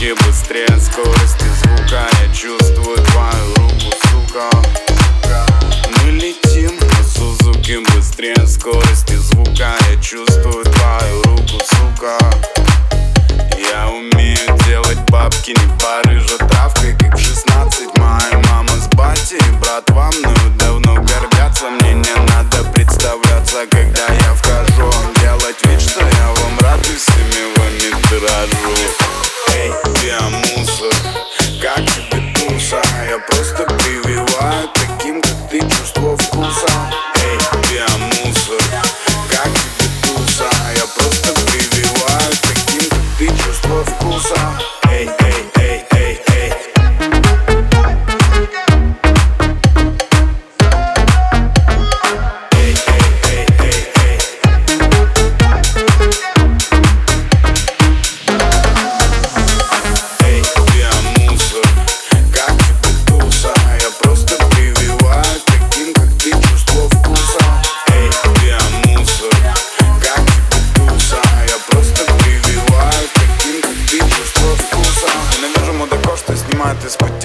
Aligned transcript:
Сузуки 0.00 0.14
быстрее 0.24 0.80
скорости 0.80 1.44
звука. 1.62 2.08
Я 2.22 2.34
чувствую 2.34 2.96
твою 2.96 3.54
руку, 3.56 3.92
сука. 4.08 4.50
Мы 6.02 6.12
летим 6.12 6.74
на 6.74 7.04
Сузуки 7.04 7.84
быстрее 7.94 8.46
скорости 8.46 9.16
звука. 9.16 9.76
Я 9.90 10.02
чувствую 10.02 10.64
твою 10.64 11.22
руку, 11.24 11.62
сука 11.66 12.18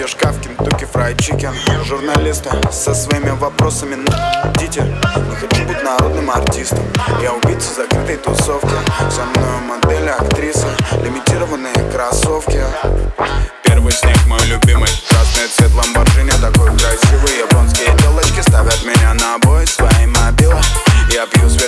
пирожка 0.05 0.31
в 0.31 0.39
Kentucky 0.39 0.85
Fried 0.85 1.19
Chicken. 1.19 1.53
Журналисты 1.85 2.49
со 2.71 2.93
своими 2.93 3.31
вопросами 3.31 3.95
Идите, 4.55 4.83
не 4.83 5.35
хочу 5.35 5.65
быть 5.65 5.83
народным 5.83 6.29
артистом. 6.29 6.85
Я 7.23 7.33
убийца 7.33 7.73
закрытой 7.73 8.17
тусовки. 8.17 8.75
Со 9.09 9.23
мной 9.25 9.61
модель, 9.67 10.09
актриса 10.09 10.67
Лимитированные 11.03 11.73
кроссовки. 11.91 12.61
Первый 13.63 13.91
снег 13.91 14.17
мой 14.27 14.45
любимый. 14.45 14.89
Красный 15.09 15.47
цвет 15.47 15.73
ламборжини 15.73 16.31
такой 16.31 16.67
красивый. 16.77 17.39
Японские 17.39 17.87
девочки 17.97 18.41
ставят 18.41 18.83
меня 18.85 19.13
на 19.15 19.39
бой 19.39 19.65
Свои 19.65 20.05
мобилы 20.05 20.61
Я 21.11 21.25
пью 21.25 21.49
свет 21.49 21.64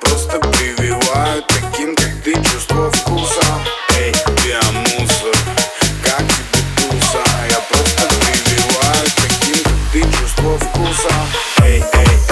просто 0.00 0.38
прививают. 0.38 1.46
Таким, 1.46 1.94
как 1.94 2.10
ты, 2.24 2.34
чувство 2.34 2.90
вкуса. 2.90 3.42
Эй, 3.98 4.12
биомусор, 4.44 5.34
как 6.02 6.18
тебе 6.18 6.62
туса? 6.76 7.24
Я 7.50 7.60
просто 7.70 8.08
прививаю. 8.20 9.06
Таким, 9.16 9.62
как 9.62 9.92
ты, 9.92 10.02
чувство 10.02 10.58
вкуса. 10.58 11.12
Эй, 11.62 11.82
эй. 11.92 12.27